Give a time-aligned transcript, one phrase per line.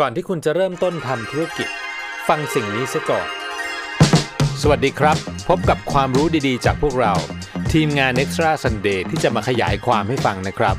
[0.00, 1.68] ก่อนที่คุณจะเริ่มต้นทำธุรกิจ
[2.28, 3.26] ฟังสิ่งนี้ซะก่อน
[4.62, 5.16] สวัสดีครับ
[5.48, 7.12] พบกับความรู้ดีๆ จากพวกเรา
[7.72, 10.76] ทีมงาน Extra Sunday ที่จะมาขยายความให้ฟังนะครับ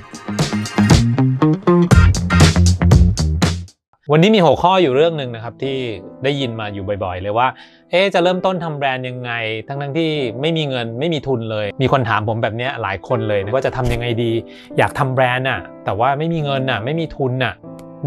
[4.11, 5.77] วันนี้มีหัวข้ออยู่เรื่องหนึ่งนะครับที่
[6.23, 7.47] ได้ยินมาอยู่บ่อยๆ เลยว่า
[7.91, 9.31] เอ๊ะจะเริ่มต้นทำแบรนด์ยังไง
[9.67, 10.09] ทั้งทั้งๆที่
[10.41, 14.31] ไม่มีเงินไม่มีทุนเลย มีคนถามผมแบบเนี้ยหลายคนเลยนะว่าจะทำยังไงดี
[14.77, 17.53] อยากทำแบรนด์น่ะ แต่ว่าไม่มีเงินน่ะ ไม่มีทุนน่ะ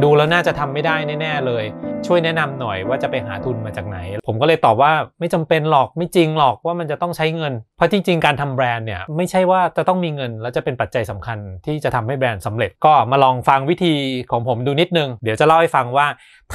[0.03, 1.65] ดูแล้วน่าจะทำไม่ได้แน่ๆเลย
[2.07, 13.95] ช่วยแนะนำหน่อยว่าจะไปหาทุนมาจากไหน ผมก็เลยตอบว่าไม่จำเป็นหรอกไม่จริงหรอกว่ามันจะต้องใช้เงิน เพราะจริง ๆ การทำแบรนด์เนี่ยไม่ใช่ว่าจะต้องมีเงิน แล้วจะเป็นปัจจัยสำคัญที่จะทำให้แบรนด์สำเร็จก็มาลองฟังวิธี
[14.31, 16.07] ของผมดูนิดนึง เดี๋ยวจะเล่าให้ฟังว่า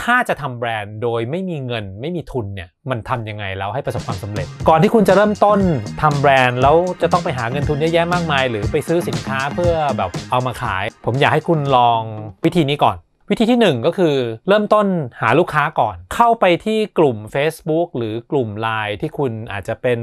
[0.02, 5.60] ถ้าจะทำแบรนด์โดยไม่มีเงิน ไม่มีทุนเนี่ยมันทำยังไงแล้วให้ประสบความสำเร็จ ก่อนที่คุณจะเริ่มต้น
[6.02, 12.02] ทำแบรนด์แล้วจะต้องไปหาเงินทุนเยอะแยะมากมาย หรือไปซื้อสินค้าเพื่อแบบเอามาขาย ผมอยากให้คุณลอง
[12.46, 12.98] วิธีนี้ก่อน
[13.32, 14.16] วิธีที่ 1 ก็คือ
[14.48, 14.88] เริ่มต้น
[15.22, 20.00] หาลูกค้าก่อน เข้าไปที่กลุ่ม Facebook หรือกลุ่ม Line ที่คุณอาจจะเป็น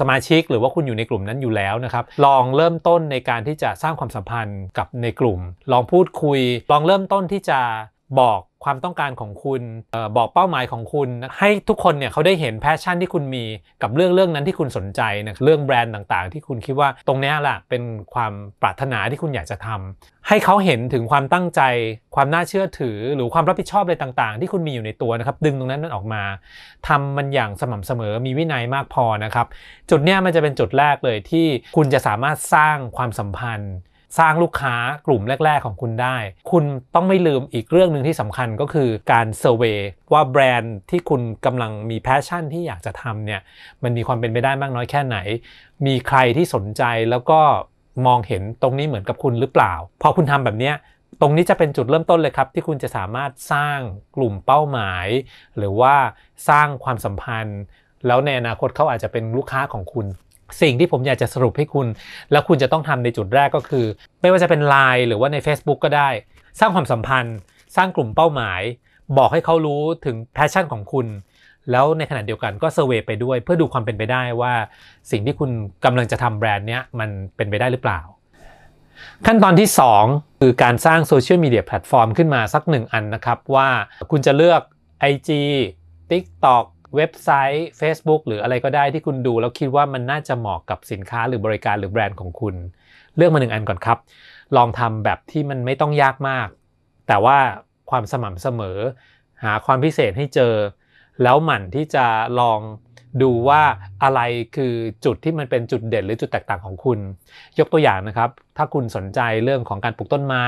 [0.00, 5.40] สมาชิก หรือว่าคุณอยู่ในกลุ่มนั้นอยู่แล้วนะครับ ลองเริ่มต้นในการที่จะสร้างความสัมพันธ์กับในกลุ่ม
[5.72, 6.40] ลองพูดคุย
[6.72, 7.60] ลองเริ่มต้นที่จะ
[8.20, 13.44] บอกความต้องการของคุณเออบอกเป้าหมายของคุณนะให้ทุกคนเนี่ยเขาได้เห็น passion ที่คุณมี
[13.82, 17.82] กับเรื่องเรื่องนั้นที่คุณสนใจนะเรื่องแบรนด์ต่างๆ ที่คุณคิดว่าตรงนี้แหละเป็น
[18.14, 21.60] ความปรารถนาที่คุณอยากจะทำให้เขาเห็นถึงความตั้งใจ
[22.14, 26.22] ความน่าเชื่อถือ หรือความรับผิดชอบอะไรต่างๆ ที่คุณมีอยู่ในตัวนะครับ ดึงตรงนั้นนั้นออกมา
[26.88, 29.46] ทำมันอย่างสม่ำเสมอมีวินัยมากพอนะครับ
[29.90, 33.74] จุดเนี้ยมันจะเป็นจุดแรกเลยที่คุณจะสามารถสร้างความสัมพันธ์
[34.18, 34.74] สร้างลูกค้า
[35.06, 36.16] กลุ่มแรก ๆ ของคุณได้
[36.50, 36.64] คุณ
[36.94, 39.78] ต้องไม่ลืมอีกเรื่องหนึ่งที่สำคัญก็คือการเซอร์เวย
[40.12, 43.40] ว่าแบรนด์ที่คุณกำลังมีแพชชั่นที่อยากจะทำเนี่ย
[43.82, 45.16] มันมีความเป็นไปได้มากน้อยแค่ไหน
[45.86, 47.40] มีใครที่สนใจแล้วก็
[48.06, 50.74] มองเห็นตรงนี้เหมือนกับคุณหรือเปล่า พอคุณทำแบบเนี้ย
[51.20, 53.78] ตรงนี้จะเป็นจุดเริ่มต้นเลยครับ ที่คุณจะสามารถสร้าง
[54.16, 55.06] กลุ่มเป้าหมาย
[55.58, 55.94] หรือว่า
[56.48, 57.60] สร้างความสัมพันธ์
[58.06, 60.06] แล้วในอนาคตเขาอาจจะเป็นลูกค้าของคุณ
[60.62, 61.86] สิ่งที่ผมอยากจะสรุปให้คุณ
[62.32, 63.86] แล้วคุณจะต้องทำในจุดแรกก็คือ
[64.20, 66.08] ไม่ว่าจะเป็น Line หรือว่าใน Facebook ก็ได้
[66.60, 67.36] สร้างความสัมพันธ์
[67.76, 68.60] สร้างกลุ่มเป้าหมาย
[69.18, 71.06] บอกให้เขารู้ถึง passion ของคุณ
[71.70, 74.54] แล้วในขณะเดียวกันก็ survey ไปด้วย เพื่อดูความเป็นไปได้ว่า
[75.10, 75.50] สิ่งที่คุณ
[75.84, 78.00] กำลังจะทำแบรนด์เนี้ยมันเป็นไปได้หรือเปล่า
[79.26, 79.68] ขั้นตอนที่
[80.04, 83.68] 2 คือการสร้าง social media platform ขึ้นมาสักหนึ่งอันนะครับว่า
[84.10, 84.62] คุณจะเลือก
[85.10, 85.30] IG
[86.10, 86.64] TikTok
[86.96, 92.54] เว็บไซต์ Facebook หรืออะไรก็ได้ที่คุณดู แล้วคิดว่ามันน่าจะเหมาะกับสินค้าหรือบริการหรือแบรนด์ของคุณ
[93.16, 93.98] เลือกมาหนึ่งอันก่อนครับ
[94.56, 96.48] ลองทำแบบที่มันไม่ต้องยากมาก
[97.08, 97.38] แต่ว่า
[97.90, 98.78] ความสม่ำเสมอ
[99.44, 100.54] หาความพิเศษให้เจอ
[101.22, 102.06] แล้วหมั่นที่จะ
[102.40, 102.60] ลอง
[103.22, 103.62] ดูว่า
[104.02, 104.20] อะไร
[104.56, 104.74] คือ
[105.04, 106.98] จุดที่มันเป็นจุดเด่นหรือจุดแตกต่างของคุณ
[107.58, 110.46] ยกตัวอย่างนะครับ ถ้าคุณสนใจเรื่องของการปลูกต้นไม้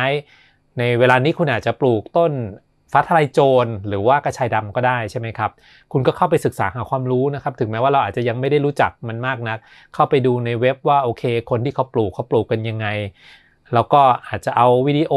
[0.78, 2.32] ในเวลานี้คุณอาจจะปลูกต้น
[2.92, 5.50] ฟ้าทะลายโจรหรือว่ากระชายดำก็ได้ใช่ไหมครับ
[5.92, 9.58] คุณก็เข้าไปศึกษาหาความรู้นะครับ ถึงแม้ว่าเราอาจจะยังไม่ได้รู้จักมันมากนัก
[9.94, 12.86] เข้าไปดูในเว็บว่าโอเค คนที่เขาปลูกเขาปลูกกันยังไง
[13.74, 15.14] แล้วก็อาจจะเอาวิดีโอ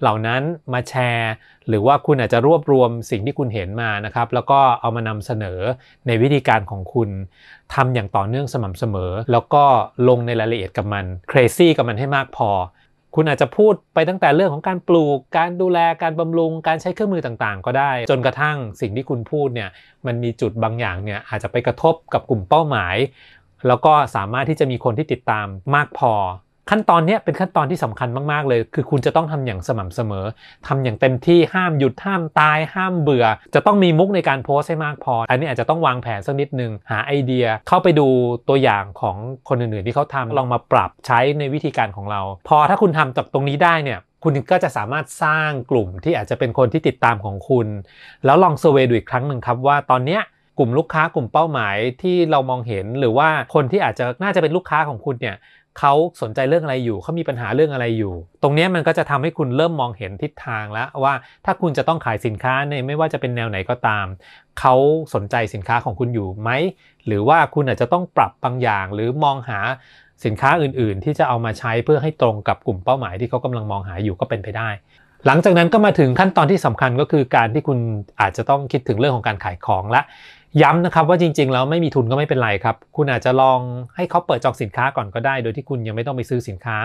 [0.00, 0.42] เหล่านั้น
[0.72, 1.32] มาแชร์
[1.68, 5.60] หรือว่าคุณอาจจะรวบรวมสิ่งที่คุณเห็นมานะครับ แล้วก็เอามานำเสนอ
[6.06, 7.10] ในวิธีการของคุณ
[7.74, 9.64] ทำอย่างต่อเนื่องสม่ำเสมอ แล้วก็
[10.08, 12.50] ลงในรายละเอียดกับมัน crazy กับมันให้มากพอ
[13.14, 19.70] คุณอาจจะพูดไปตั้งแต่เรื่องของการปลูก การดูแล การบำรุง การใช้เครื่องมือต่างๆ ก็ได้ จนกระทั่งสิ่งที่คุณพูดเนี่ย
[20.06, 22.96] มันมีจุดบางอย่างเนี่ยอาจจะไปกระทบกับกลุ่มเป้าหมาย
[23.66, 26.12] แล้วก็สามารถที่จะมีคนที่ติดตามมากพอ
[26.70, 30.26] ขั้นตอนนี้เป็นขั้นตอนที่สำคัญมากๆเลย คือคุณจะต้องทำอย่างสม่ำเสมอ
[30.66, 38.06] ทำอย่างเต็มที่ห้ามหยุดห้ามตาย ห้ามเบื่อ จะต้องมีมุกในการโพสให้มากพอ อันนี้อาจจะต้องวางแผนสักนิดนึง หาไอเดียเข้าไปดู
[38.48, 39.16] ตัวอย่างของ
[39.48, 47.66] คนอื่นๆที่เขาทำลองมาปรับใช้ในวิธีการของเรา พอถ้าคุณทำจากตรงนี้ได้เนี่ยคุณก็จะสามารถสร้างกลุ่มที่อาจจะเป็นคนที่ติดตามของคุณ
[48.24, 50.22] แล้วลองเซอร์เวยดูอีกครั้งหนึ่งครับว่าตอนเนี้ย
[50.58, 55.36] กลุ่มลูกค้ากลุ่มเป้าหมายที่เรามองเห็นหรือว่าคนที่อาจจะน่าจะเป็นลูกค้าของคุณเนี่ย
[55.78, 61.14] เขาสนใจเรื่องอะไรอยู่เขามีปัญหาเรื่องอะไรอยู่ ตรงนี้มันก็จะทำให้คุณเริ่มมองเห็นทิศทางแล้วว่า
[61.44, 64.06] ถ้าคุณจะต้องขายสินค้าในไม่ว่าจะเป็นแนวไหนก็ตาม
[64.60, 64.74] เขา
[65.14, 66.50] สนใจสินค้าของคุณอยู่ไหม
[67.06, 69.60] หรือว่าคุณอาจจะต้องปรับบางอย่าง หรือมองหา
[70.24, 74.68] สินค้าอื่น ๆ ที่จะเอามาใช้เพื่อให้ตรงกับกลุ่มเป้าหมายที่เขากำลังมองหาอยู่ก็เป็นไปได้
[75.26, 77.78] หลังจากนั้นก็มาถึงขั้นตอนที่สำคัญก็คือการที่คุณ
[78.20, 80.02] อาจจะต้องคิดถึงเรื่องของการขายของละ
[80.62, 83.60] ย้ำนะครับว่าจริงๆแล้วไม่มีทุนก็ไม่เป็นไรครับ คุณอาจจะลอง
[83.96, 86.76] ให้เขาเปิดจองสินค้าก่อนก็ได้ โดยที่คุณยังไม่ต้องไปซื้อสินค้า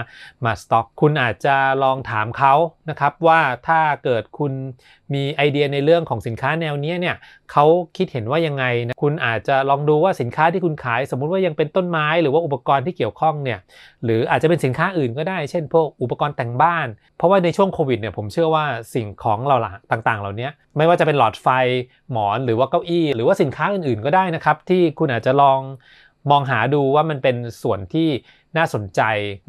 [0.45, 2.53] มาสต็อก คุณอาจจะลองถามเขา
[2.89, 4.51] นะครับว่าถ้าเกิดคุณ
[5.13, 7.15] มีไอเดียในเรื่องของสินค้าแนวนี้เนี่ย
[7.51, 7.65] เขา
[7.97, 13.59] คิดเห็นว่ายังไงนะคุณอาจจะลองดูว่าสินค้าที่คุณขาย สมมุติว่ายังเป็นต้นไม้หรือว่าอุปกรณ์ที่เกี่ยวข้องเนี่ย
[14.03, 16.87] หรืออาจจะเป็นสินค้าอื่นก็ได้ เช่นพวกอุปกรณ์แต่งบ้าน
[17.17, 21.47] เพราะว่าในช่วงโควิดเนี่ยผมเชื่อว่าสิ่งของเราละต่างๆ เหล่านี้ไม่ว่าจะเป็นหลอดไฟ
[22.11, 25.59] หมอนหรือว่าเก้าอี้ หรือว่าสินค้าอื่นๆ ก็ได้นะครับที่คุณอาจจะลอง
[26.31, 28.09] มองหาดูว่ามันเป็นส่วนที่
[28.57, 29.01] น่าสนใจ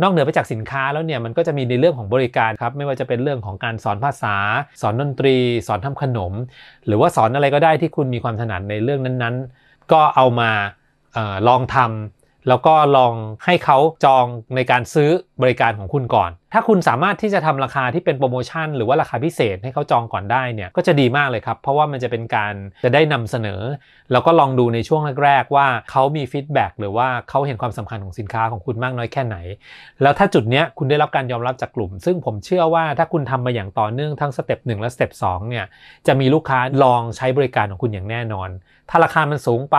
[0.02, 4.36] นอกเหนือไปจากสินค้าแล้วเนี่ยมันก็จะมีในเรื่องของบริการครับไม่ว่าจะเป็นเรื่องของการสอนภาษา
[4.80, 5.36] สอนดนตรี
[5.68, 6.32] สอนทำขนม
[6.86, 10.50] หรือว่าสอนอะไรก็ได้ที่คุณมีความถนัดในเรื่องนั้นๆ ก็เอามา
[11.16, 13.14] ออลองทำ แล้วก็ลอง
[13.44, 14.26] ให้เขาจอง
[14.56, 15.10] ในการซื้อ
[15.42, 22.54] บริการของคุณก่อน ถ้าคุณสามารถที่จะทำราคาที่เป็นโปรโมชั่น หรือว่าราคาพิเศษให้เขาจองก่อนได้เนี่ยก็จะดีมากเลยครับ เพราะว่ามันจะเป็นการ
[22.84, 23.60] จะได้นำเสนอ
[24.12, 29.36] แล้วก็ลองดูในช่วงแรกๆว่าเขามี feedback หรือว่าเขาเห็นความสำคัญของสินค้าของคุณมากน้อยแค่ไหน
[30.02, 35.64] แล้วถ้าจุดนี้คุณได้รับการยอมรับจากกลุ่ม ซึ่งผมเชื่อว่าถ้าคุณทำมาอย่างต่อเนื่องทั้ง step หนึ่งและ step สองเนี่ย
[36.06, 38.48] จะมีลูกค้าลองใช้บริการของคุณอย่างแน่นอน
[38.90, 39.78] ถ้าราคามันสูงไป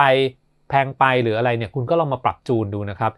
[0.72, 3.12] แพงไปหรืออะไรเนี่ยคุณก็ลองมาปรับจูนดูนะครับ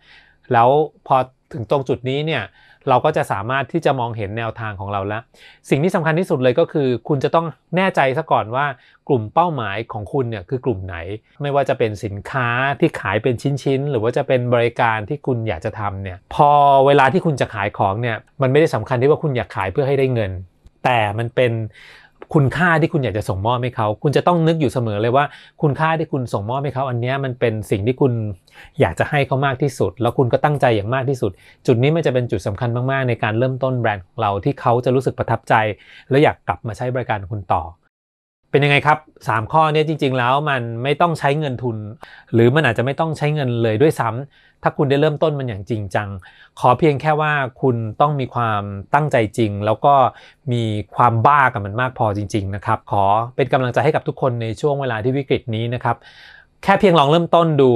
[0.53, 0.69] แล้ว
[1.06, 1.17] พอ
[1.53, 2.43] ถึงตรงจุดนี้เนี่ย
[2.89, 5.23] เราก็จะสามารถที่จะมองเห็นแนวทางของเราแล้ว
[5.71, 7.47] สิ่งที่สำคัญที่สุดเลยก็คือ คุณจะต้อง
[7.77, 8.67] แน่ใจซะก่อนว่า
[9.09, 10.97] กลุ่มเป้าหมายของคุณเนี่ยคือกลุ่มไหน
[11.43, 12.49] ไม่ว่าจะเป็นสินค้า
[12.81, 16.51] ที่ขายเป็นชิ้นๆ หรือว่าจะเป็นบริการที่คุณอยากจะทำเนี่ยพอ
[16.87, 20.33] เวลาที่คุณจะขายของเนี่ยมันไม่ได้สำคัญที่ว่าคุณอยากขายเพื่อให้ได้เงิน
[20.85, 21.53] แต่มันเป็น
[22.35, 25.25] คุณค่าที่คุณอยากจะส่งมอบให้เขา คุณจะต้องนึกอยู่เสมอเลยว่า
[25.62, 28.12] คุณค่าที่คุณส่งมอบให้เขา อันนี้มันเป็นสิ่งที่คุณ
[28.81, 31.31] อยากจะให้เขามากที่สุด แล้วคุณก็ตั้งใจอย่างมากที่สุด
[31.67, 35.55] จุดนี้มันจะเป็นจุดสำคัญมาก ๆ ในการเริ่มต้นแบรนด์ของเราที่เขาจะรู้สึกประทับใจ
[36.11, 37.62] และอยากกลับมาใช้บริการคุณต่อ
[38.55, 41.77] เป็นยังไงครับ 3 ข้อนี้จริง ๆ แล้วมันไม่ต้องใช้เงินทุน
[42.33, 46.09] หรือมันอาจจะไม่ต้องใช้เงินเลยด้วยซ้ำถ้าคุณได้เริ่มต้นมันอย่างจริงจัง
[46.61, 48.62] ขอเพียงแค่ว่าคุณต้องมีความ
[48.95, 49.95] ตั้งใจจริง แล้วก็
[50.53, 50.62] มี
[50.97, 53.05] ความบ้ากับมันมากพอจริง ๆ นะครับ ขอ
[53.37, 55.97] เป็นกำลังใจให้กับทุกคนในช่วงเวลาที่วิกฤตนี้นะครับ
[56.62, 57.73] แค่เพียงลองเริ่มต้นดู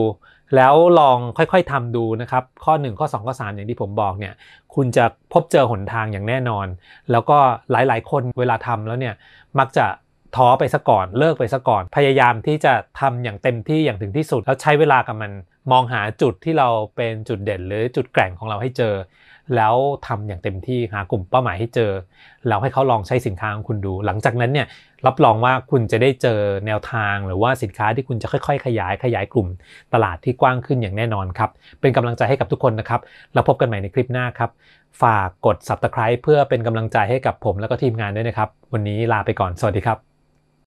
[0.56, 4.34] แล้วลองค่อยๆทำดูนะครับ ข้อ 1 ข้อ 2 ข้อ 3 อย่างที่ผมบอกเนี่ย
[4.74, 6.66] คุณจะพบเจอหนทางอย่างแน่นอน
[7.10, 7.38] แล้วก็
[7.70, 9.14] หลายๆ คนเวลาทำแล้วเนี่ย
[9.58, 9.86] มักจะ
[10.36, 15.32] ท้อไปซะก่อนเลิกไปซะก่อน พยายามที่จะทำอย่างเต็มที่อย่างถึงที่สุด แล้วใช้เวลากับมัน
[15.72, 18.94] มองหาจุดที่เราเป็นจุดเด่น หรือจุดแกร่งของเราให้เจอ
[19.56, 19.74] แล้ว
[20.06, 21.92] ทำอย่างเต็มที่หากลุ่มเป้าหมายให้เจอ
[22.48, 24.66] แล้วให้เขาลองใช้สินค้าของคุณดู หลังจากนั้นเนี่ย
[25.06, 29.48] รับรองว่าคุณจะได้เจอแนวทางหรือว่าสินค้าที่คุณจะค่อยๆ ขยายขยายกลุ่ม
[29.94, 33.00] ตลาดที่กว้างขึ้นอย่างแน่นอนครับ เป็นกำลังใจให้กับทุกคนนะครับ
[33.34, 34.50] แล้วพบกันใหม่ในคลิปหน้าครับ
[35.02, 40.07] ฝากกด subscribe เพื่อเป็นกำลังใจให้กับผมแล้วก็ทีมงานด้วยนะครับ วันนี้ลาไปก่อน สวัสดีครับ